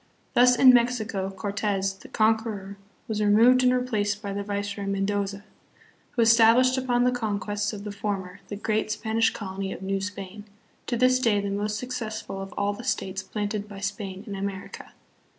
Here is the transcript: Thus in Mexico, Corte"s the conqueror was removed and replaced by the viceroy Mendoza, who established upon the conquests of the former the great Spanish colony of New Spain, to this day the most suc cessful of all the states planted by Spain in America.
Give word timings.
Thus 0.33 0.55
in 0.55 0.73
Mexico, 0.73 1.29
Corte"s 1.29 1.93
the 1.93 2.07
conqueror 2.07 2.75
was 3.07 3.21
removed 3.21 3.61
and 3.61 3.71
replaced 3.71 4.19
by 4.19 4.33
the 4.33 4.41
viceroy 4.41 4.87
Mendoza, 4.87 5.43
who 6.13 6.23
established 6.23 6.75
upon 6.75 7.03
the 7.03 7.11
conquests 7.11 7.71
of 7.71 7.83
the 7.83 7.91
former 7.91 8.39
the 8.47 8.55
great 8.55 8.89
Spanish 8.89 9.29
colony 9.31 9.71
of 9.71 9.83
New 9.83 10.01
Spain, 10.01 10.45
to 10.87 10.97
this 10.97 11.19
day 11.19 11.39
the 11.39 11.51
most 11.51 11.77
suc 11.77 11.89
cessful 11.89 12.41
of 12.41 12.51
all 12.53 12.73
the 12.73 12.83
states 12.83 13.21
planted 13.21 13.69
by 13.69 13.79
Spain 13.79 14.23
in 14.25 14.33
America. 14.33 14.91